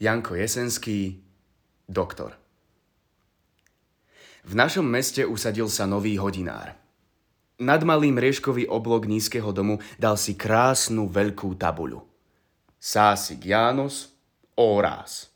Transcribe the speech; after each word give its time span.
Janko 0.00 0.32
Jesenský, 0.32 1.20
doktor. 1.84 2.32
V 4.48 4.56
našom 4.56 4.88
meste 4.88 5.28
usadil 5.28 5.68
sa 5.68 5.84
nový 5.84 6.16
hodinár. 6.16 6.72
Nad 7.60 7.84
malým 7.84 8.16
rieškový 8.16 8.64
oblok 8.64 9.04
nízkeho 9.04 9.52
domu 9.52 9.76
dal 10.00 10.16
si 10.16 10.40
krásnu 10.40 11.04
veľkú 11.04 11.52
tabuľu. 11.60 12.00
Sásik 12.80 13.44
János, 13.44 14.16
Órás. 14.56 15.28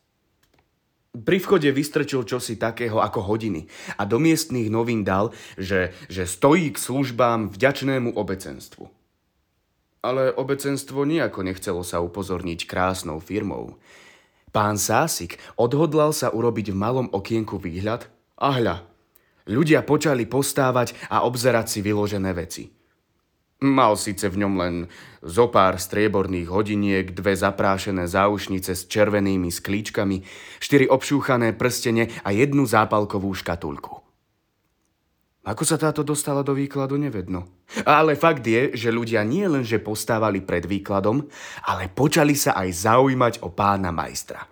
Pri 1.13 1.45
vchode 1.45 1.69
vystrčil 1.69 2.25
čosi 2.25 2.57
takého 2.57 3.05
ako 3.05 3.21
hodiny 3.21 3.69
a 4.01 4.09
do 4.09 4.17
miestných 4.17 4.73
novín 4.73 5.05
dal, 5.05 5.37
že, 5.61 5.93
že 6.09 6.25
stojí 6.25 6.73
k 6.73 6.81
službám 6.81 7.53
vďačnému 7.53 8.17
obecenstvu. 8.17 8.89
Ale 10.01 10.33
obecenstvo 10.33 11.05
nejako 11.05 11.45
nechcelo 11.45 11.85
sa 11.85 12.01
upozorniť 12.01 12.65
krásnou 12.65 13.21
firmou. 13.21 13.77
Pán 14.55 14.79
Sásik 14.79 15.43
odhodlal 15.59 16.15
sa 16.15 16.31
urobiť 16.31 16.71
v 16.71 16.79
malom 16.79 17.11
okienku 17.11 17.59
výhľad 17.59 18.07
a 18.39 18.55
hľa, 18.55 18.77
ľudia 19.51 19.83
počali 19.83 20.31
postávať 20.31 20.95
a 21.11 21.27
obzerať 21.27 21.67
si 21.67 21.83
vyložené 21.83 22.31
veci. 22.31 22.71
Mal 23.59 23.99
síce 23.99 24.31
v 24.31 24.47
ňom 24.47 24.55
len 24.55 24.75
zo 25.27 25.51
pár 25.51 25.83
strieborných 25.83 26.47
hodiniek, 26.47 27.11
dve 27.11 27.35
zaprášené 27.35 28.07
záušnice 28.07 28.79
s 28.79 28.87
červenými 28.87 29.51
sklíčkami, 29.51 30.23
štyri 30.63 30.87
obšúchané 30.87 31.59
prstene 31.59 32.15
a 32.23 32.31
jednu 32.31 32.63
zápalkovú 32.63 33.35
škatulku. 33.35 34.04
Ako 35.45 35.61
sa 35.69 35.77
táto 35.77 36.01
dostala 36.01 36.41
do 36.41 36.57
výkladu, 36.57 36.97
nevedno. 36.97 37.45
Ale 37.85 38.17
fakt 38.17 38.49
je, 38.49 38.73
že 38.73 38.89
ľudia 38.89 39.21
nie 39.29 39.45
len, 39.45 39.61
že 39.61 39.77
postávali 39.77 40.41
pred 40.41 40.65
výkladom, 40.65 41.29
ale 41.69 41.93
počali 41.93 42.33
sa 42.33 42.57
aj 42.57 42.89
zaujímať 42.89 43.35
o 43.45 43.53
pána 43.53 43.93
majstra. 43.93 44.49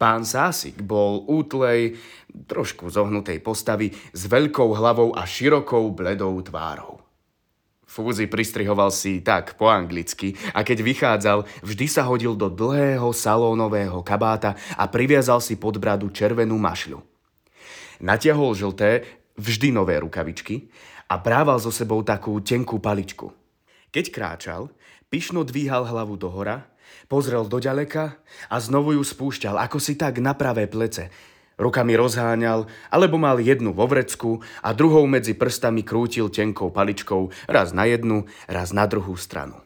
Pán 0.00 0.24
Sásik 0.24 0.80
bol 0.80 1.28
útlej, 1.28 2.00
trošku 2.48 2.88
zohnutej 2.88 3.44
postavy 3.44 3.92
s 3.92 4.24
veľkou 4.26 4.72
hlavou 4.72 5.12
a 5.12 5.28
širokou 5.28 5.92
bledou 5.92 6.32
tvárou. 6.40 7.04
Fúzi 7.84 8.24
pristrihoval 8.24 8.88
si 8.88 9.20
tak 9.20 9.60
po 9.60 9.68
anglicky 9.68 10.32
a 10.56 10.64
keď 10.64 10.78
vychádzal, 10.80 11.38
vždy 11.60 11.86
sa 11.92 12.08
hodil 12.08 12.32
do 12.32 12.48
dlhého 12.48 13.12
salónového 13.12 14.00
kabáta 14.00 14.56
a 14.80 14.88
priviazal 14.88 15.44
si 15.44 15.60
pod 15.60 15.76
bradu 15.76 16.08
červenú 16.08 16.56
mašľu. 16.56 17.11
Natiahol 18.02 18.58
žlté, 18.58 19.06
vždy 19.38 19.70
nové 19.70 19.94
rukavičky 20.02 20.66
a 21.06 21.22
brával 21.22 21.62
so 21.62 21.70
sebou 21.70 22.02
takú 22.02 22.34
tenkú 22.42 22.82
paličku. 22.82 23.30
Keď 23.94 24.04
kráčal, 24.10 24.74
pyšno 25.06 25.46
dvíhal 25.46 25.86
hlavu 25.86 26.18
dohora, 26.18 26.66
pozrel 27.06 27.46
do 27.46 27.62
ďaleka 27.62 28.18
a 28.50 28.56
znovu 28.58 28.98
ju 28.98 29.02
spúšťal, 29.06 29.54
ako 29.54 29.78
si 29.78 29.94
tak 29.94 30.18
na 30.18 30.34
pravé 30.34 30.66
plece. 30.66 31.14
Rukami 31.62 31.94
rozháňal, 31.94 32.66
alebo 32.90 33.22
mal 33.22 33.38
jednu 33.38 33.70
vo 33.70 33.86
vrecku 33.86 34.42
a 34.66 34.74
druhou 34.74 35.06
medzi 35.06 35.38
prstami 35.38 35.86
krútil 35.86 36.26
tenkou 36.26 36.74
paličkou 36.74 37.30
raz 37.46 37.70
na 37.70 37.86
jednu, 37.86 38.26
raz 38.50 38.74
na 38.74 38.82
druhú 38.90 39.14
stranu. 39.14 39.62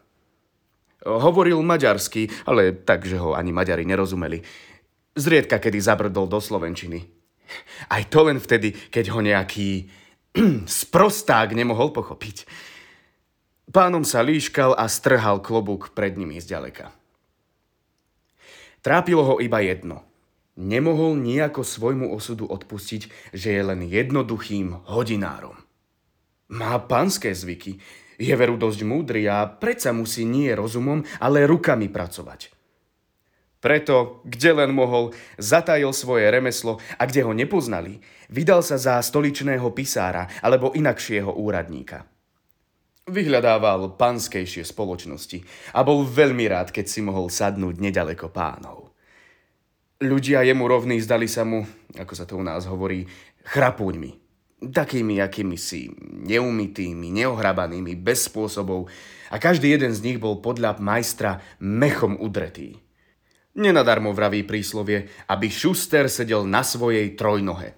Hovoril 1.07 1.62
maďarsky, 1.64 2.29
ale 2.45 2.75
tak, 2.75 3.09
že 3.09 3.17
ho 3.17 3.33
ani 3.33 3.55
Maďari 3.55 3.87
nerozumeli. 3.89 4.42
Zriedka 5.17 5.57
kedy 5.57 5.79
zabrdol 5.81 6.29
do 6.29 6.42
Slovenčiny. 6.42 7.16
Aj 7.92 8.02
to 8.08 8.27
len 8.27 8.39
vtedy, 8.41 8.72
keď 8.72 9.14
ho 9.14 9.20
nejaký 9.22 9.89
sprosták 10.84 11.52
nemohol 11.56 11.92
pochopiť. 11.92 12.47
Pánom 13.70 14.06
sa 14.06 14.22
líškal 14.22 14.78
a 14.78 14.86
strhal 14.86 15.42
klobúk 15.42 15.91
pred 15.92 16.14
nimi 16.14 16.39
zďaleka. 16.39 16.94
Trápilo 18.80 19.27
ho 19.27 19.34
iba 19.42 19.58
jedno. 19.58 20.06
Nemohol 20.56 21.20
nejako 21.20 21.67
svojmu 21.67 22.17
osudu 22.17 22.48
odpustiť, 22.48 23.34
že 23.36 23.52
je 23.52 23.62
len 23.67 23.84
jednoduchým 23.84 24.89
hodinárom. 24.89 25.58
Má 26.48 26.78
pánske 26.80 27.34
zvyky, 27.34 27.77
je 28.17 28.33
veru 28.33 28.57
dosť 28.57 28.80
múdry 28.86 29.28
a 29.28 29.45
predsa 29.45 29.92
musí 29.92 30.24
nie 30.24 30.48
rozumom, 30.57 31.05
ale 31.20 31.45
rukami 31.45 31.92
pracovať. 31.92 32.55
Preto, 33.66 34.22
kde 34.22 34.62
len 34.62 34.70
mohol, 34.70 35.10
zatajil 35.42 35.90
svoje 35.90 36.30
remeslo 36.30 36.78
a 36.94 37.02
kde 37.02 37.27
ho 37.27 37.34
nepoznali, 37.34 37.98
vydal 38.30 38.62
sa 38.62 38.78
za 38.78 39.02
stoličného 39.02 39.66
pisára 39.74 40.30
alebo 40.38 40.70
inakšieho 40.70 41.34
úradníka. 41.34 42.06
Vyhľadával 43.10 43.98
panskejšie 43.98 44.62
spoločnosti 44.62 45.42
a 45.74 45.82
bol 45.82 46.06
veľmi 46.06 46.46
rád, 46.46 46.70
keď 46.70 46.86
si 46.86 47.02
mohol 47.02 47.27
sadnúť 47.27 47.82
nedaleko 47.82 48.30
pánov. 48.30 48.94
Ľudia 49.98 50.46
jemu 50.46 50.62
rovní 50.62 51.02
zdali 51.02 51.27
sa 51.27 51.42
mu, 51.42 51.66
ako 51.98 52.14
sa 52.14 52.22
to 52.22 52.38
u 52.38 52.46
nás 52.46 52.70
hovorí, 52.70 53.02
chrapúňmi. 53.50 54.14
Takými, 54.62 55.18
akými 55.18 55.58
si 55.58 55.90
neumytými, 56.22 57.10
neohrabanými, 57.10 57.98
bez 57.98 58.30
spôsobov 58.30 58.86
a 59.27 59.42
každý 59.42 59.74
jeden 59.74 59.90
z 59.90 60.06
nich 60.06 60.18
bol 60.22 60.38
podľa 60.38 60.78
majstra 60.78 61.42
mechom 61.58 62.14
udretý. 62.14 62.86
Nenadarmo 63.56 64.12
vraví 64.12 64.44
príslovie, 64.44 65.08
aby 65.33 65.48
šuster 65.48 66.12
sedel 66.12 66.44
na 66.44 66.61
svojej 66.61 67.17
trojnohe. 67.17 67.72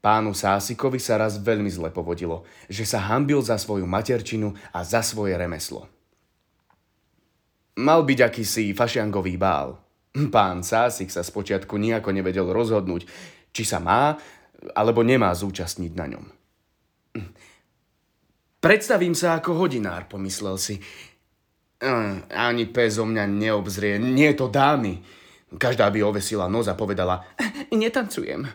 Pánu 0.00 0.32
Sásikovi 0.36 1.00
sa 1.00 1.20
raz 1.20 1.40
veľmi 1.40 1.68
zle 1.68 1.88
povodilo, 1.92 2.44
že 2.68 2.84
sa 2.88 3.00
hambil 3.12 3.40
za 3.40 3.56
svoju 3.56 3.84
materčinu 3.88 4.52
a 4.72 4.84
za 4.84 5.00
svoje 5.00 5.36
remeslo. 5.36 5.88
Mal 7.80 8.00
byť 8.04 8.18
akýsi 8.20 8.72
fašiangový 8.72 9.36
bál. 9.36 9.80
Pán 10.34 10.64
Sásik 10.64 11.12
sa 11.12 11.24
spočiatku 11.24 11.76
nejako 11.76 12.12
nevedel 12.12 12.48
rozhodnúť, 12.52 13.08
či 13.52 13.64
sa 13.64 13.80
má 13.80 14.16
alebo 14.72 15.04
nemá 15.04 15.32
zúčastniť 15.36 15.92
na 15.92 16.06
ňom. 16.16 16.24
Predstavím 18.64 19.12
sa 19.12 19.36
ako 19.36 19.60
hodinár, 19.60 20.08
pomyslel 20.08 20.56
si. 20.56 20.80
Uh, 21.84 22.24
ani 22.32 22.64
pes 22.64 22.96
o 22.96 23.04
mňa 23.04 23.28
neobzrie. 23.28 24.00
Nie 24.00 24.32
to 24.32 24.48
dámy. 24.48 25.04
Každá 25.54 25.92
by 25.92 26.00
ovesila 26.00 26.48
nos 26.48 26.64
a 26.64 26.74
povedala, 26.74 27.28
netancujem. 27.68 28.48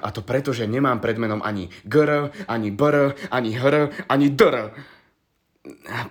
A 0.00 0.08
to 0.14 0.24
preto, 0.24 0.56
že 0.56 0.70
nemám 0.70 1.02
pred 1.02 1.20
menom 1.20 1.44
ani 1.44 1.68
gr, 1.84 2.32
ani 2.48 2.72
br, 2.72 3.12
ani 3.28 3.52
hr, 3.52 3.92
ani 4.08 4.32
dr. 4.32 4.72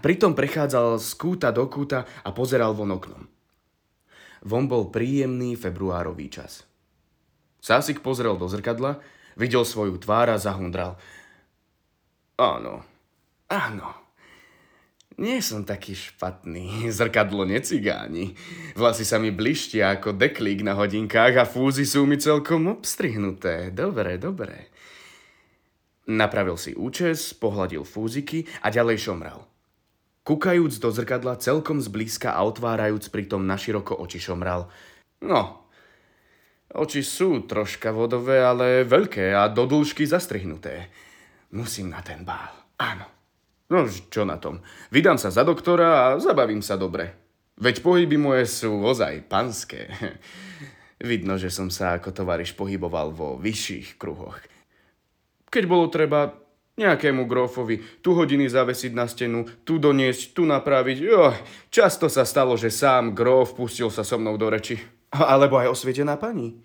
Pritom 0.03 0.38
prechádzal 0.38 1.00
z 1.00 1.09
kúta 1.18 1.50
do 1.50 1.66
kúta 1.72 2.06
a 2.22 2.30
pozeral 2.36 2.78
von 2.78 2.94
oknom. 2.94 3.24
Von 4.44 4.68
bol 4.68 4.92
príjemný 4.92 5.56
februárový 5.56 6.28
čas. 6.28 6.68
Sásik 7.63 8.03
pozrel 8.03 8.36
do 8.36 8.46
zrkadla, 8.52 9.00
videl 9.40 9.63
svoju 9.63 9.96
tvár 9.96 10.36
a 10.36 10.38
zahundral. 10.38 11.00
Áno, 12.36 12.84
áno, 13.47 14.03
nie 15.22 15.40
som 15.46 15.62
taký 15.62 15.94
špatný, 15.94 16.85
zrkadlo 16.97 17.46
necigáni. 17.46 18.34
Vlasy 18.74 19.06
sa 19.06 19.22
mi 19.22 19.29
blištia 19.29 20.00
ako 20.00 20.18
deklík 20.18 20.66
na 20.66 20.74
hodinkách 20.74 21.34
a 21.38 21.46
fúzy 21.46 21.85
sú 21.85 22.09
mi 22.09 22.18
celkom 22.18 22.72
obstrihnuté. 22.72 23.69
Dobre, 23.69 24.18
dobre. 24.18 24.74
Napravil 26.03 26.59
si 26.59 26.75
účes, 26.75 27.31
pohľadil 27.31 27.88
fúziky 27.88 28.44
a 28.59 28.68
ďalej 28.68 29.07
šomral. 29.07 29.47
Kukajúc 30.24 30.79
do 30.79 30.90
zrkadla 30.91 31.40
celkom 31.40 31.80
zblízka 31.84 32.35
a 32.35 32.44
otvárajúc 32.47 33.12
pritom 33.12 33.44
naširoko 33.44 33.95
oči 34.00 34.19
šomral. 34.19 34.72
No, 35.24 35.68
oči 36.72 37.03
sú 37.03 37.44
troška 37.44 37.91
vodové, 37.91 38.40
ale 38.40 38.88
veľké 38.88 39.35
a 39.35 39.47
do 39.51 39.68
dĺžky 39.68 40.07
zastrihnuté. 40.07 40.91
Musím 41.56 41.91
na 41.91 42.00
ten 42.03 42.24
bál, 42.24 42.51
áno. 42.80 43.12
No, 43.73 43.89
čo 43.89 44.22
na 44.22 44.38
tom? 44.38 44.61
Vydám 44.94 45.17
sa 45.17 45.34
za 45.34 45.41
doktora 45.41 46.13
a 46.13 46.22
zabavím 46.22 46.61
sa 46.61 46.78
dobre. 46.78 47.17
Veď 47.57 47.81
pohyby 47.81 48.22
moje 48.22 48.45
sú 48.45 48.85
ozaj 48.85 49.25
panské. 49.25 49.89
Vidno, 51.01 51.42
že 51.42 51.50
som 51.50 51.74
sa 51.74 51.98
ako 51.98 52.13
tovariš 52.13 52.53
pohyboval 52.53 53.09
vo 53.09 53.33
vyšších 53.42 53.98
kruhoch. 53.98 54.38
Keď 55.50 55.63
bolo 55.65 55.89
treba 55.89 56.38
nejakému 56.77 57.25
grófovi 57.25 57.81
tu 58.06 58.13
hodiny 58.13 58.45
zavesiť 58.45 58.94
na 58.94 59.09
stenu, 59.09 59.45
tu 59.65 59.81
doniesť, 59.81 60.38
tu 60.38 60.45
napraviť, 60.45 60.98
jo, 61.01 61.33
často 61.74 62.09
sa 62.13 62.30
stalo, 62.30 62.53
že 62.53 62.69
sám 62.69 63.18
gróf 63.18 63.57
pustil 63.57 63.89
sa 63.89 64.06
so 64.06 64.21
mnou 64.21 64.38
do 64.38 64.53
reči. 64.53 64.77
Alebo 65.13 65.57
aj 65.57 65.74
osvietená 65.74 66.18
pani. 66.21 66.62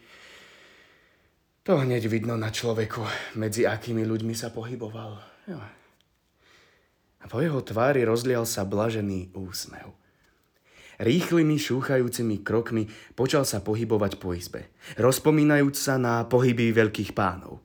To 1.64 1.80
hneď 1.80 2.04
vidno 2.08 2.36
na 2.36 2.52
človeku, 2.52 3.00
medzi 3.40 3.64
akými 3.64 4.04
ľuďmi 4.04 4.32
sa 4.36 4.52
pohyboval. 4.52 5.20
Jo 5.48 5.60
po 7.26 7.42
jeho 7.42 7.58
tvári 7.58 8.06
rozlial 8.06 8.46
sa 8.46 8.62
blažený 8.62 9.34
úsmev. 9.34 9.90
Rýchlymi 10.98 11.58
šúchajúcimi 11.58 12.42
krokmi 12.42 12.90
počal 13.14 13.46
sa 13.46 13.62
pohybovať 13.62 14.18
po 14.18 14.34
izbe, 14.34 14.70
rozpomínajúc 14.98 15.74
sa 15.78 15.94
na 15.98 16.26
pohyby 16.26 16.74
veľkých 16.74 17.14
pánov. 17.14 17.62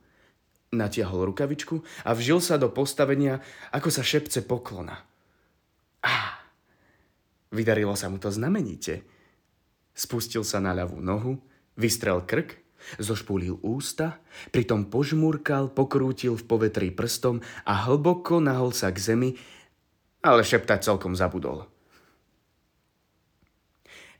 Natiahol 0.74 1.30
rukavičku 1.30 1.82
a 2.06 2.14
vžil 2.14 2.38
sa 2.42 2.58
do 2.58 2.70
postavenia, 2.70 3.42
ako 3.70 3.90
sa 3.90 4.02
šepce 4.02 4.42
poklona. 4.46 5.02
Á, 6.02 6.46
vydarilo 7.54 7.94
sa 7.94 8.10
mu 8.10 8.18
to 8.18 8.30
znamenite. 8.30 9.06
Spustil 9.94 10.42
sa 10.42 10.58
na 10.58 10.74
ľavú 10.74 10.98
nohu, 10.98 11.38
vystrel 11.78 12.26
krk, 12.26 12.63
zošpúlil 13.00 13.60
ústa, 13.64 14.20
pritom 14.54 14.88
požmúrkal, 14.88 15.72
pokrútil 15.72 16.36
v 16.38 16.44
povetrí 16.44 16.88
prstom 16.92 17.40
a 17.64 17.88
hlboko 17.88 18.38
nahol 18.40 18.70
sa 18.72 18.92
k 18.92 18.98
zemi, 18.98 19.30
ale 20.24 20.40
šeptať 20.40 20.80
celkom 20.84 21.12
zabudol. 21.12 21.68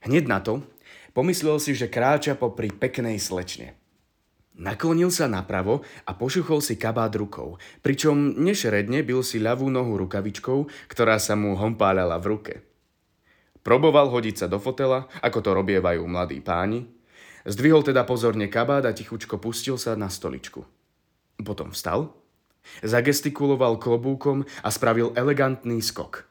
Hneď 0.05 0.29
na 0.29 0.39
to 0.39 0.61
pomyslel 1.17 1.57
si, 1.57 1.73
že 1.73 1.89
kráča 1.89 2.37
popri 2.37 2.69
peknej 2.69 3.17
slečne. 3.17 3.73
Naklonil 4.55 5.11
sa 5.11 5.27
napravo 5.27 5.83
a 6.07 6.15
pošuchol 6.15 6.63
si 6.63 6.79
kabát 6.79 7.11
rukou, 7.11 7.59
pričom 7.83 8.39
nešeredne 8.39 9.03
bil 9.03 9.19
si 9.19 9.35
ľavú 9.35 9.67
nohu 9.67 9.99
rukavičkou, 9.99 10.87
ktorá 10.87 11.19
sa 11.19 11.35
mu 11.35 11.59
hompáľala 11.59 12.15
v 12.23 12.25
ruke. 12.31 12.53
Proboval 13.65 14.07
hodiť 14.13 14.45
sa 14.45 14.47
do 14.47 14.55
fotela, 14.61 15.11
ako 15.19 15.41
to 15.43 15.51
robievajú 15.57 16.05
mladí 16.07 16.39
páni. 16.39 16.87
Zdvihol 17.45 17.85
teda 17.85 18.01
pozorne 18.09 18.49
kabát 18.49 18.89
a 18.89 18.91
tichučko 18.91 19.37
pustil 19.37 19.77
sa 19.77 19.93
na 19.93 20.09
stoličku. 20.09 20.65
Potom 21.45 21.69
vstal, 21.69 22.09
zagestikuloval 22.81 23.77
klobúkom 23.77 24.49
a 24.65 24.69
spravil 24.73 25.13
elegantný 25.13 25.77
skok. 25.77 26.25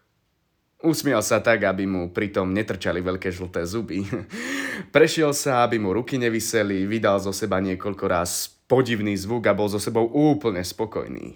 Usmial 0.85 1.25
sa 1.25 1.41
tak, 1.41 1.65
aby 1.65 1.89
mu 1.89 2.13
pritom 2.13 2.53
netrčali 2.53 3.01
veľké 3.01 3.33
žlté 3.33 3.65
zuby. 3.65 4.05
Prešiel 4.95 5.33
sa, 5.33 5.65
aby 5.65 5.81
mu 5.81 5.97
ruky 5.97 6.21
nevyseli, 6.21 6.85
vydal 6.85 7.23
zo 7.25 7.33
seba 7.33 7.57
niekoľko 7.63 8.05
raz 8.05 8.53
podivný 8.69 9.17
zvuk 9.17 9.49
a 9.49 9.57
bol 9.57 9.71
so 9.71 9.81
sebou 9.81 10.05
úplne 10.13 10.61
spokojný. 10.61 11.33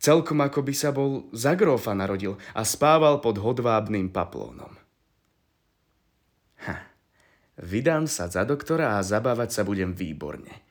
Celkom 0.00 0.40
ako 0.40 0.64
by 0.64 0.74
sa 0.76 0.94
bol 0.94 1.28
za 1.34 1.58
grófa 1.58 1.92
narodil 1.92 2.38
a 2.54 2.62
spával 2.62 3.18
pod 3.18 3.42
hodvábným 3.42 4.08
paplónom. 4.08 4.79
Vydám 7.60 8.08
sa 8.08 8.24
za 8.24 8.48
doktora 8.48 8.96
a 8.96 9.04
zabávať 9.04 9.52
sa 9.52 9.62
budem 9.68 9.92
výborne. 9.92 10.64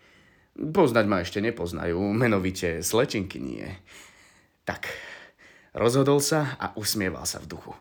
Poznať 0.57 1.05
ma 1.05 1.21
ešte 1.21 1.37
nepoznajú, 1.37 2.01
menovite 2.17 2.81
slečinky 2.81 3.37
nie. 3.37 3.69
Tak, 4.65 4.89
rozhodol 5.77 6.17
sa 6.17 6.57
a 6.57 6.73
usmieval 6.73 7.29
sa 7.29 7.37
v 7.37 7.49
duchu. 7.53 7.73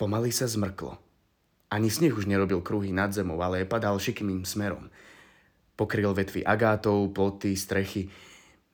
Pomaly 0.00 0.32
sa 0.32 0.48
zmrklo. 0.48 0.96
Ani 1.68 1.92
sneh 1.92 2.16
už 2.16 2.24
nerobil 2.24 2.64
kruhy 2.64 2.96
nad 2.96 3.12
zemou, 3.12 3.36
ale 3.44 3.68
padal 3.68 4.00
šikmým 4.00 4.48
smerom. 4.48 4.88
Pokryl 5.76 6.16
vetvy 6.16 6.48
agátov, 6.48 7.12
ploty, 7.12 7.52
strechy. 7.52 8.08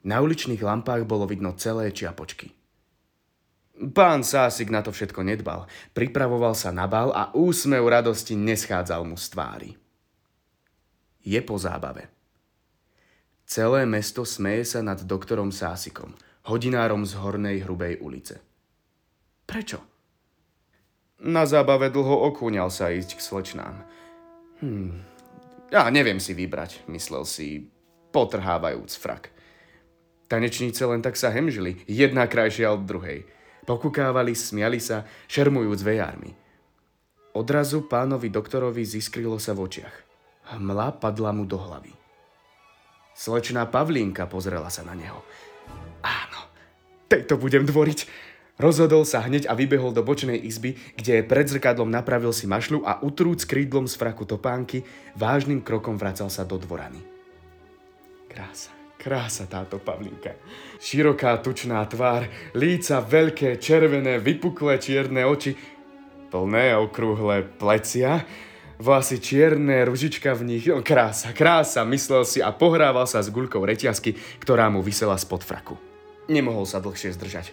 Na 0.06 0.22
uličných 0.22 0.62
lampách 0.62 1.02
bolo 1.02 1.26
vidno 1.26 1.58
celé 1.58 1.90
čiapočky. 1.90 2.62
Pán 3.73 4.21
Sásik 4.21 4.69
na 4.69 4.85
to 4.85 4.93
všetko 4.93 5.25
nedbal. 5.25 5.65
Pripravoval 5.97 6.53
sa 6.53 6.69
na 6.69 6.85
bal 6.85 7.09
a 7.17 7.33
úsmev 7.33 7.89
radosti 7.89 8.37
neschádzal 8.37 9.09
mu 9.09 9.17
z 9.17 9.27
tvári. 9.33 9.71
Je 11.25 11.41
po 11.41 11.57
zábave. 11.57 12.13
Celé 13.49 13.89
mesto 13.89 14.29
smeje 14.29 14.77
sa 14.77 14.81
nad 14.85 15.01
doktorom 15.01 15.49
Sásikom, 15.49 16.13
hodinárom 16.47 17.09
z 17.09 17.17
Hornej 17.17 17.65
Hrubej 17.65 18.01
ulice. 18.05 18.45
Prečo? 19.49 19.81
Na 21.23 21.49
zábave 21.49 21.89
dlho 21.89 22.29
okúňal 22.29 22.69
sa 22.69 22.93
ísť 22.93 23.17
k 23.17 23.21
slečnám. 23.25 23.77
Hm, 24.61 24.93
ja 25.73 25.89
neviem 25.89 26.21
si 26.21 26.37
vybrať, 26.37 26.85
myslel 26.93 27.25
si, 27.25 27.73
potrhávajúc 28.13 28.93
frak. 29.01 29.33
Tanečníci 30.29 30.83
len 30.85 31.01
tak 31.01 31.17
sa 31.17 31.33
hemžili, 31.33 31.81
jedna 31.89 32.29
krajšia 32.29 32.69
od 32.69 32.85
druhej– 32.85 33.25
Pokukávali, 33.62 34.35
smiali 34.35 34.82
sa, 34.82 35.06
šermujúc 35.31 35.81
vejármi. 35.87 36.35
Odrazu 37.32 37.87
pánovi 37.87 38.29
doktorovi 38.29 38.82
ziskrilo 38.82 39.38
sa 39.38 39.55
v 39.55 39.64
očiach. 39.64 39.97
Hmla 40.53 40.99
padla 40.99 41.31
mu 41.31 41.47
do 41.47 41.56
hlavy. 41.56 41.94
Slečná 43.14 43.64
Pavlínka 43.70 44.26
pozrela 44.26 44.67
sa 44.67 44.82
na 44.82 44.99
neho. 44.99 45.23
Áno, 46.03 46.41
tejto 47.06 47.38
budem 47.38 47.62
dvoriť. 47.62 48.05
Rozhodol 48.61 49.06
sa 49.09 49.25
hneď 49.25 49.49
a 49.49 49.56
vybehol 49.56 49.94
do 49.97 50.05
bočnej 50.05 50.37
izby, 50.37 50.76
kde 50.99 51.25
pred 51.25 51.49
zrkadlom 51.49 51.88
napravil 51.88 52.35
si 52.35 52.44
mašľu 52.50 52.85
a 52.85 53.00
utrúc 53.00 53.49
krídlom 53.49 53.88
z 53.88 53.97
fraku 53.97 54.29
topánky, 54.29 54.85
vážnym 55.17 55.64
krokom 55.64 55.97
vracal 55.97 56.29
sa 56.29 56.44
do 56.44 56.61
dvorany. 56.61 57.00
Krása. 58.29 58.81
Krása 59.02 59.50
táto 59.50 59.82
Pavlinka. 59.82 60.38
Široká 60.78 61.43
tučná 61.43 61.82
tvár, 61.90 62.31
líca 62.54 63.02
veľké, 63.02 63.58
červené, 63.58 64.22
vypuklé 64.22 64.78
čierne 64.78 65.26
oči, 65.26 65.58
plné 66.31 66.78
okrúhle 66.78 67.43
plecia, 67.58 68.22
vlasy 68.78 69.19
čierne, 69.19 69.82
ružička 69.82 70.38
v 70.38 70.54
nich. 70.54 70.70
No, 70.70 70.87
krása, 70.87 71.34
krása, 71.34 71.82
myslel 71.82 72.22
si 72.22 72.38
a 72.38 72.54
pohrával 72.54 73.10
sa 73.10 73.19
s 73.19 73.34
guľkou 73.34 73.66
reťazky, 73.66 74.14
ktorá 74.38 74.70
mu 74.70 74.87
vysela 74.87 75.19
spod 75.19 75.43
fraku. 75.43 75.75
Nemohol 76.31 76.62
sa 76.62 76.78
dlhšie 76.78 77.10
zdržať. 77.19 77.50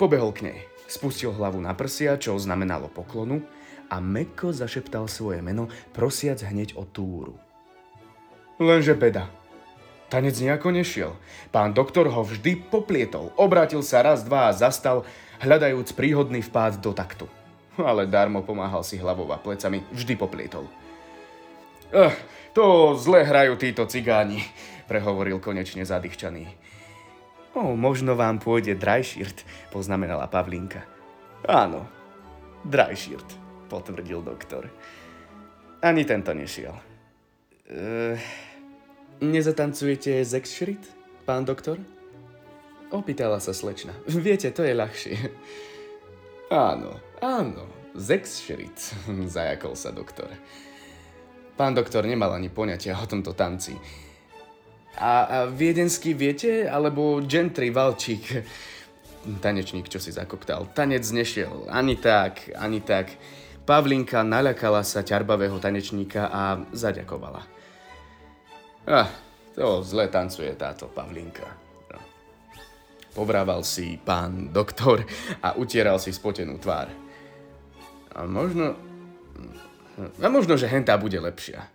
Pobehol 0.00 0.32
k 0.32 0.48
nej, 0.48 0.58
spustil 0.88 1.28
hlavu 1.28 1.60
na 1.60 1.76
prsia, 1.76 2.16
čo 2.16 2.40
znamenalo 2.40 2.88
poklonu, 2.88 3.44
a 3.92 4.00
mekko 4.00 4.48
zašeptal 4.56 5.12
svoje 5.12 5.44
meno, 5.44 5.68
prosiac 5.92 6.40
hneď 6.40 6.72
o 6.80 6.88
túru. 6.88 7.36
Lenže 8.56 8.96
beda, 8.96 9.28
Tanec 10.16 10.40
nejako 10.40 10.72
nešiel. 10.72 11.12
Pán 11.52 11.76
doktor 11.76 12.08
ho 12.08 12.24
vždy 12.24 12.72
poplietol. 12.72 13.36
Obrátil 13.36 13.84
sa 13.84 14.00
raz, 14.00 14.24
dva 14.24 14.48
a 14.48 14.56
zastal, 14.56 15.04
hľadajúc 15.44 15.92
príhodný 15.92 16.40
vpád 16.40 16.80
do 16.80 16.96
taktu. 16.96 17.28
Ale 17.76 18.08
darmo 18.08 18.40
pomáhal 18.40 18.80
si 18.80 18.96
hlavou 18.96 19.28
a 19.28 19.36
plecami, 19.36 19.84
vždy 19.92 20.16
poplietol. 20.16 20.64
Eh, 21.92 22.16
to 22.56 22.96
zle 22.96 23.28
hrajú 23.28 23.60
títo 23.60 23.84
cigáni, 23.84 24.40
prehovoril 24.88 25.36
konečne 25.36 25.84
zadýchčaný. 25.84 26.48
O, 27.52 27.76
možno 27.76 28.16
vám 28.16 28.40
pôjde 28.40 28.72
drajširt, 28.72 29.68
poznamenala 29.68 30.32
Pavlinka. 30.32 30.80
Áno, 31.44 31.84
drajširt, 32.64 33.28
potvrdil 33.68 34.24
doktor. 34.24 34.72
Ani 35.84 36.08
tento 36.08 36.32
nešiel. 36.32 36.72
Eh... 37.68 38.55
Nezatancujete 39.16 40.20
Zexschritt, 40.28 40.92
pán 41.24 41.48
doktor? 41.48 41.80
Opýtala 42.92 43.40
sa 43.40 43.56
slečna. 43.56 43.96
Viete, 44.04 44.52
to 44.52 44.60
je 44.60 44.76
ľahšie. 44.76 45.16
Áno, 46.52 47.00
áno, 47.24 47.64
Zexschritt, 47.96 48.76
zajakol 49.34 49.72
sa 49.72 49.88
doktor. 49.88 50.28
Pán 51.56 51.72
doktor 51.72 52.04
nemal 52.04 52.36
ani 52.36 52.52
poňatia 52.52 52.92
o 52.92 53.08
tomto 53.08 53.32
tanci. 53.32 53.72
A, 55.00 55.24
a 55.24 55.36
viedenský 55.48 56.12
viete? 56.12 56.68
Alebo 56.68 57.24
gentry 57.24 57.72
valčík? 57.72 58.44
Tanečník, 59.40 59.88
čo 59.88 59.96
si 59.96 60.12
zakoktal. 60.12 60.68
Tanec 60.76 61.08
nešiel. 61.08 61.72
Ani 61.72 61.96
tak, 61.96 62.52
ani 62.52 62.84
tak. 62.84 63.16
Pavlinka 63.64 64.20
naľakala 64.20 64.84
sa 64.84 65.00
ťarbavého 65.00 65.56
tanečníka 65.56 66.28
a 66.28 66.60
zaďakovala. 66.76 67.55
Ah, 68.86 69.10
to 69.58 69.82
zle 69.82 70.06
tancuje 70.06 70.54
táto 70.54 70.86
Pavlinka. 70.86 71.50
No. 71.90 71.98
Povrával 73.10 73.66
si 73.66 73.98
pán 73.98 74.54
doktor 74.54 75.02
a 75.42 75.58
utieral 75.58 75.98
si 75.98 76.14
spotenú 76.14 76.54
tvár. 76.62 76.86
A 78.14 78.22
možno... 78.30 78.78
A 80.22 80.28
možno, 80.30 80.54
že 80.54 80.70
hentá 80.70 80.94
bude 80.94 81.18
lepšia. 81.18 81.66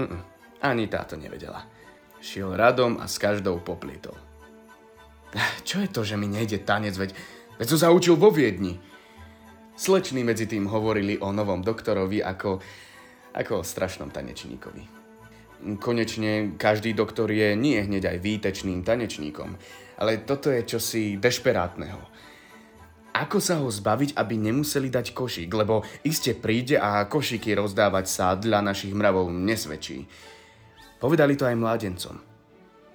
Mm, 0.00 0.20
ani 0.64 0.88
táto 0.88 1.20
nevedela. 1.20 1.68
Šiel 2.16 2.56
radom 2.56 2.96
a 2.96 3.04
s 3.04 3.20
každou 3.20 3.60
poplietol. 3.60 4.16
Čo 5.68 5.84
je 5.84 5.88
to, 5.92 6.00
že 6.00 6.16
mi 6.16 6.30
nejde 6.30 6.64
tanec, 6.64 6.96
veď, 6.96 7.12
veď 7.60 7.66
som 7.68 7.78
sa 7.78 7.92
učil 7.92 8.16
vo 8.16 8.32
Viedni. 8.32 8.80
Sleční 9.76 10.24
medzi 10.24 10.46
tým 10.46 10.64
hovorili 10.70 11.18
o 11.18 11.34
novom 11.34 11.60
doktorovi 11.60 12.22
ako, 12.22 12.62
ako 13.34 13.52
o 13.60 13.66
strašnom 13.66 14.08
tanečníkovi. 14.14 15.03
Konečne 15.80 16.60
každý 16.60 16.92
doktor 16.92 17.32
je 17.32 17.56
nie 17.56 17.80
hneď 17.80 18.12
aj 18.12 18.18
výtečným 18.20 18.84
tanečníkom, 18.84 19.56
ale 19.96 20.20
toto 20.28 20.52
je 20.52 20.60
čosi 20.68 21.16
dešperátneho. 21.16 22.00
Ako 23.14 23.38
sa 23.38 23.62
ho 23.62 23.70
zbaviť, 23.70 24.18
aby 24.18 24.34
nemuseli 24.36 24.90
dať 24.90 25.14
košík, 25.14 25.48
lebo 25.54 25.86
iste 26.02 26.34
príde 26.34 26.76
a 26.76 27.06
košíky 27.06 27.54
rozdávať 27.54 28.06
sa 28.10 28.34
dla 28.34 28.58
našich 28.58 28.90
mravov 28.90 29.30
nesvedčí. 29.30 30.04
Povedali 30.98 31.38
to 31.38 31.46
aj 31.46 31.56
mládencom. 31.56 32.16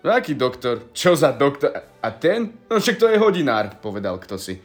Aký 0.03 0.35
doktor? 0.35 0.91
Čo 0.91 1.15
za 1.15 1.31
doktor? 1.31 1.71
A 2.03 2.09
ten? 2.15 2.67
No 2.67 2.79
však 2.79 2.99
to 2.99 3.07
je 3.07 3.17
hodinár, 3.19 3.79
povedal 3.79 4.19
kto 4.19 4.35
si. 4.35 4.59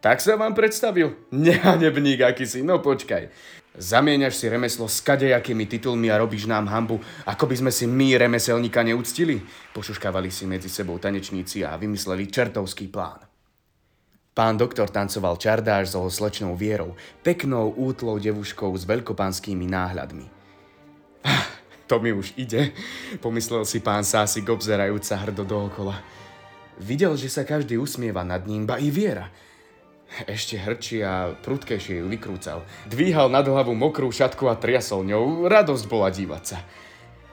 Tak 0.00 0.20
sa 0.20 0.36
vám 0.36 0.52
predstavil? 0.52 1.16
Nehanebník 1.32 2.20
aký 2.20 2.44
si, 2.44 2.60
no 2.60 2.78
počkaj. 2.84 3.32
Zamieňaš 3.76 4.40
si 4.40 4.48
remeslo 4.48 4.88
s 4.88 5.04
kadejakými 5.04 5.68
titulmi 5.68 6.08
a 6.08 6.16
robíš 6.16 6.48
nám 6.48 6.64
hambu, 6.72 6.96
ako 7.28 7.44
by 7.44 7.54
sme 7.60 7.72
si 7.72 7.84
my 7.84 8.16
remeselníka 8.16 8.80
neúctili? 8.80 9.44
Pošuškávali 9.76 10.32
si 10.32 10.48
medzi 10.48 10.72
sebou 10.72 10.96
tanečníci 10.96 11.60
a 11.60 11.76
vymysleli 11.76 12.24
čertovský 12.32 12.88
plán. 12.88 13.20
Pán 14.32 14.56
doktor 14.56 14.88
tancoval 14.88 15.36
čardáš 15.36 15.92
so 15.92 16.08
slečnou 16.08 16.56
Vierou, 16.56 16.96
peknou 17.20 17.72
útlou 17.76 18.16
devuškou 18.16 18.72
s 18.76 18.84
veľkopánskymi 18.88 19.68
náhľadmi. 19.68 20.26
Ah, 21.26 21.42
to 21.90 21.98
mi 21.98 22.14
už 22.14 22.38
ide, 22.38 22.70
pomyslel 23.18 23.66
si 23.66 23.82
pán 23.82 24.06
Sásik 24.06 24.46
obzerajúca 24.46 25.18
hrdo 25.26 25.42
dookola. 25.42 25.98
Videl, 26.78 27.18
že 27.18 27.26
sa 27.26 27.42
každý 27.42 27.74
usmieva 27.82 28.22
nad 28.22 28.46
ním, 28.46 28.62
ba 28.62 28.78
i 28.78 28.94
Viera– 28.94 29.28
ešte 30.24 30.56
hrčí 30.56 31.02
a 31.02 31.34
prudkejšie 31.34 32.00
ju 32.00 32.06
vykrúcal. 32.08 32.64
Dvíhal 32.88 33.28
nad 33.28 33.44
hlavu 33.44 33.74
mokrú 33.76 34.08
šatku 34.08 34.48
a 34.48 34.56
triasol 34.56 35.04
ňou. 35.04 35.50
Radosť 35.50 35.84
bola 35.90 36.08
dívať 36.08 36.42
sa. 36.42 36.58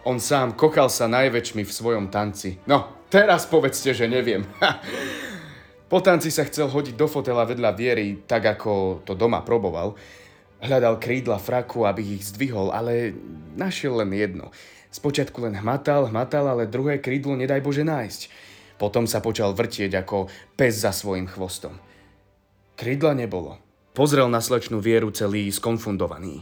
On 0.04 0.20
sám 0.20 0.60
kokal 0.60 0.92
sa 0.92 1.08
najväčšmi 1.08 1.64
v 1.64 1.72
svojom 1.72 2.12
tanci. 2.12 2.60
No, 2.68 3.08
teraz 3.08 3.48
povedzte, 3.48 3.96
že 3.96 4.10
neviem. 4.10 4.44
po 5.92 6.04
tanci 6.04 6.28
sa 6.28 6.44
chcel 6.44 6.68
hodiť 6.68 7.00
do 7.00 7.08
fotela 7.08 7.48
vedľa 7.48 7.72
Viery, 7.72 8.26
tak 8.28 8.44
ako 8.60 9.06
to 9.08 9.16
doma 9.16 9.46
proboval. 9.48 9.96
Hľadal 10.60 11.00
krídla 11.00 11.40
fraku, 11.40 11.88
aby 11.88 12.20
ich 12.20 12.28
zdvihol, 12.36 12.76
ale 12.76 13.16
našiel 13.56 14.04
len 14.04 14.12
jedno. 14.12 14.52
Spočiatku 14.92 15.40
len 15.40 15.56
hmatal, 15.56 16.12
hmatal, 16.12 16.52
ale 16.52 16.68
druhé 16.68 17.00
krídlo 17.00 17.40
nedaj 17.40 17.64
Bože 17.64 17.88
nájsť. 17.88 18.22
Potom 18.76 19.08
sa 19.08 19.24
počal 19.24 19.56
vrtieť 19.56 20.04
ako 20.04 20.28
pes 20.60 20.84
za 20.84 20.92
svojim 20.92 21.32
chvostom. 21.32 21.80
Krydla 22.74 23.14
nebolo. 23.14 23.62
Pozrel 23.94 24.26
na 24.26 24.42
slečnú 24.42 24.82
Vieru 24.82 25.14
celý 25.14 25.54
skonfundovaný. 25.54 26.42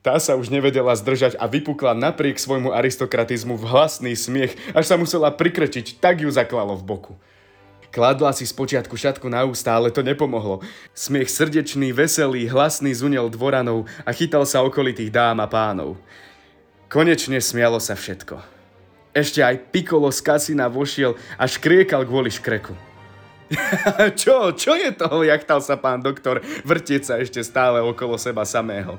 Tá 0.00 0.16
sa 0.22 0.38
už 0.38 0.48
nevedela 0.48 0.94
zdržať 0.94 1.34
a 1.36 1.50
vypukla 1.50 1.92
napriek 1.92 2.38
svojmu 2.38 2.70
aristokratizmu 2.70 3.58
v 3.58 3.64
hlasný 3.66 4.14
smiech, 4.14 4.54
až 4.70 4.84
sa 4.86 4.96
musela 4.96 5.34
prikrčiť, 5.34 5.98
tak 5.98 6.22
ju 6.22 6.30
zaklalo 6.30 6.78
v 6.78 6.86
boku. 6.86 7.12
Kladla 7.90 8.30
si 8.30 8.46
spočiatku 8.46 8.94
šatku 8.94 9.26
na 9.26 9.42
ústa, 9.48 9.74
ale 9.74 9.90
to 9.90 10.06
nepomohlo. 10.06 10.62
Smiech 10.94 11.32
srdečný, 11.32 11.90
veselý, 11.90 12.46
hlasný 12.46 12.94
zunel 12.94 13.26
dvoranov 13.32 13.90
a 14.06 14.12
chytal 14.14 14.46
sa 14.46 14.62
okolitých 14.62 15.10
dám 15.10 15.42
a 15.42 15.48
pánov. 15.50 15.98
Konečne 16.86 17.42
smialo 17.42 17.82
sa 17.82 17.98
všetko. 17.98 18.38
Ešte 19.16 19.40
aj 19.40 19.72
Pikolo 19.72 20.12
z 20.12 20.20
kasina 20.22 20.68
vošiel 20.68 21.16
a 21.40 21.48
škriekal 21.48 22.04
kvôli 22.04 22.28
škreku. 22.28 22.76
čo, 24.20 24.50
čo 24.52 24.74
je 24.74 24.90
to? 24.90 25.22
Jachtal 25.22 25.62
sa 25.62 25.78
pán 25.78 26.02
doktor, 26.02 26.42
vrtieť 26.66 27.02
sa 27.02 27.14
ešte 27.22 27.38
stále 27.46 27.78
okolo 27.78 28.18
seba 28.18 28.42
samého. 28.42 28.98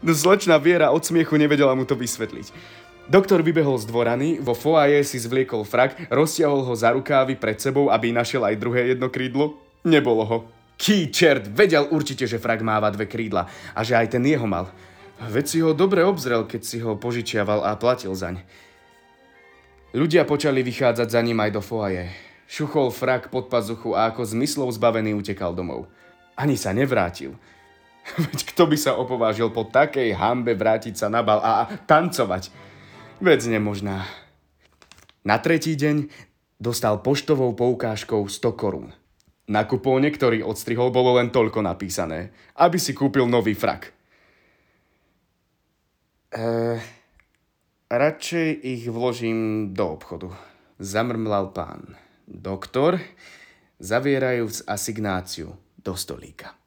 No 0.00 0.12
slečná 0.16 0.56
Viera 0.56 0.88
od 0.90 1.04
smiechu 1.04 1.36
nevedela 1.36 1.76
mu 1.76 1.84
to 1.84 1.92
vysvetliť. 1.92 2.80
Doktor 3.10 3.42
vybehol 3.42 3.76
z 3.76 3.90
dvorany, 3.90 4.28
vo 4.38 4.54
foaje 4.54 5.02
si 5.02 5.18
zvliekol 5.18 5.66
frak, 5.66 6.08
roztiahol 6.08 6.62
ho 6.64 6.74
za 6.78 6.94
rukávy 6.94 7.34
pred 7.36 7.58
sebou, 7.58 7.90
aby 7.90 8.14
našiel 8.14 8.46
aj 8.46 8.56
druhé 8.56 8.94
jedno 8.94 9.10
krídlo. 9.10 9.58
Nebolo 9.82 10.24
ho. 10.24 10.38
Ký 10.78 11.10
čert, 11.10 11.50
vedel 11.50 11.90
určite, 11.90 12.24
že 12.24 12.40
frak 12.40 12.62
máva 12.62 12.88
dve 12.94 13.10
krídla 13.10 13.50
a 13.74 13.80
že 13.82 13.98
aj 13.98 14.16
ten 14.16 14.24
jeho 14.24 14.46
mal. 14.46 14.70
Veď 15.22 15.44
si 15.46 15.58
ho 15.60 15.76
dobre 15.76 16.02
obzrel, 16.02 16.46
keď 16.46 16.62
si 16.62 16.78
ho 16.82 16.98
požičiaval 16.98 17.62
a 17.62 17.78
platil 17.78 18.14
zaň. 18.14 18.42
Ľudia 19.92 20.24
počali 20.24 20.64
vychádzať 20.64 21.08
za 21.12 21.20
ním 21.20 21.38
aj 21.42 21.50
do 21.52 21.60
foaje. 21.60 22.31
Šuchol 22.52 22.92
frak 22.92 23.32
pod 23.32 23.48
pazuchu 23.48 23.96
a 23.96 24.12
ako 24.12 24.28
zmyslov 24.28 24.76
zbavený 24.76 25.16
utekal 25.16 25.56
domov. 25.56 25.88
Ani 26.36 26.60
sa 26.60 26.76
nevrátil. 26.76 27.32
Veď 28.28 28.44
kto 28.52 28.68
by 28.68 28.76
sa 28.76 28.92
opovážil 28.92 29.48
po 29.48 29.64
takej 29.64 30.12
hambe 30.12 30.52
vrátiť 30.52 30.92
sa 31.00 31.08
na 31.08 31.24
bal 31.24 31.40
a 31.40 31.64
tancovať? 31.88 32.52
Vec 33.24 33.40
nemožná. 33.48 34.04
Na 35.24 35.40
tretí 35.40 35.80
deň 35.80 36.12
dostal 36.60 37.00
poštovou 37.00 37.56
poukážkou 37.56 38.28
100 38.28 38.60
korún. 38.60 38.92
Na 39.48 39.64
kupóne, 39.64 40.12
ktorý 40.12 40.44
odstrihol, 40.44 40.92
bolo 40.92 41.16
len 41.16 41.32
toľko 41.32 41.64
napísané, 41.64 42.36
aby 42.60 42.76
si 42.76 42.92
kúpil 42.92 43.32
nový 43.32 43.56
frak. 43.56 43.96
Uh, 46.36 46.76
radšej 47.88 48.48
ich 48.60 48.84
vložím 48.92 49.72
do 49.72 49.96
obchodu, 49.96 50.28
zamrmlal 50.76 51.48
pán 51.56 52.01
doktor, 52.26 53.00
zavierajúc 53.78 54.62
asignáciu 54.66 55.56
do 55.84 55.96
stolíka. 55.96 56.61